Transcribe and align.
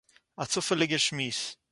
אַ 0.41 0.49
צופעליגער 0.53 1.01
שמועס 1.05 1.39